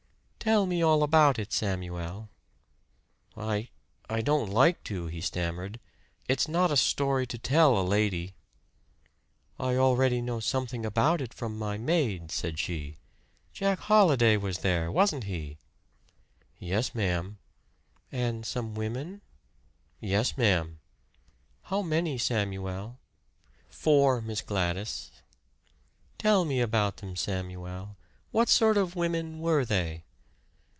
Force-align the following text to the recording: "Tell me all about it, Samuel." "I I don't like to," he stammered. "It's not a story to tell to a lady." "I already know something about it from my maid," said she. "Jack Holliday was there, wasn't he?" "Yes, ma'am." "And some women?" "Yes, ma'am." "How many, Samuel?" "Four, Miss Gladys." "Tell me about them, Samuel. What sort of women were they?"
"Tell 0.43 0.65
me 0.65 0.81
all 0.81 1.03
about 1.03 1.37
it, 1.37 1.53
Samuel." 1.53 2.27
"I 3.37 3.69
I 4.09 4.21
don't 4.21 4.47
like 4.49 4.83
to," 4.85 5.05
he 5.05 5.21
stammered. 5.21 5.79
"It's 6.27 6.47
not 6.47 6.71
a 6.71 6.77
story 6.77 7.27
to 7.27 7.37
tell 7.37 7.75
to 7.75 7.81
a 7.81 7.83
lady." 7.87 8.33
"I 9.59 9.75
already 9.75 10.19
know 10.19 10.39
something 10.39 10.83
about 10.83 11.21
it 11.21 11.31
from 11.31 11.59
my 11.59 11.77
maid," 11.77 12.31
said 12.31 12.57
she. 12.57 12.97
"Jack 13.53 13.81
Holliday 13.81 14.35
was 14.35 14.57
there, 14.57 14.91
wasn't 14.91 15.25
he?" 15.25 15.59
"Yes, 16.57 16.95
ma'am." 16.95 17.37
"And 18.11 18.43
some 18.43 18.73
women?" 18.73 19.21
"Yes, 19.99 20.39
ma'am." 20.39 20.79
"How 21.65 21.83
many, 21.83 22.17
Samuel?" 22.17 22.97
"Four, 23.69 24.21
Miss 24.21 24.41
Gladys." 24.41 25.11
"Tell 26.17 26.45
me 26.45 26.61
about 26.61 26.97
them, 26.97 27.15
Samuel. 27.15 27.95
What 28.31 28.49
sort 28.49 28.75
of 28.75 28.95
women 28.95 29.37
were 29.37 29.63
they?" 29.65 30.03